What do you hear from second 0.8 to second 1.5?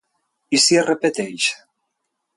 es repeteix?